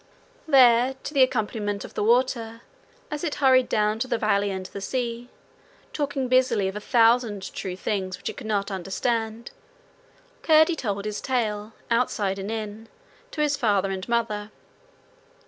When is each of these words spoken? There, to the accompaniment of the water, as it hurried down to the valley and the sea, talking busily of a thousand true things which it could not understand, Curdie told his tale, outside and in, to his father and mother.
There, 0.47 0.95
to 1.03 1.13
the 1.13 1.21
accompaniment 1.21 1.85
of 1.85 1.93
the 1.93 2.03
water, 2.03 2.61
as 3.11 3.23
it 3.23 3.35
hurried 3.35 3.69
down 3.69 3.99
to 3.99 4.07
the 4.07 4.17
valley 4.17 4.49
and 4.49 4.65
the 4.65 4.81
sea, 4.81 5.29
talking 5.93 6.27
busily 6.27 6.67
of 6.67 6.75
a 6.75 6.79
thousand 6.79 7.53
true 7.53 7.75
things 7.75 8.17
which 8.17 8.27
it 8.27 8.35
could 8.37 8.47
not 8.47 8.71
understand, 8.71 9.51
Curdie 10.41 10.75
told 10.75 11.05
his 11.05 11.21
tale, 11.21 11.73
outside 11.91 12.39
and 12.39 12.49
in, 12.49 12.89
to 13.29 13.41
his 13.41 13.55
father 13.55 13.91
and 13.91 14.09
mother. 14.09 14.49